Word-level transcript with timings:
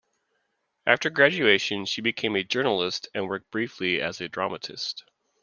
After 0.87 1.11
graduation 1.11 1.85
she 1.85 2.01
became 2.01 2.35
a 2.35 2.43
journalist 2.43 3.07
and 3.13 3.27
worked 3.27 3.51
briefly 3.51 4.01
as 4.01 4.19
a 4.19 4.27
dramatist. 4.27 5.03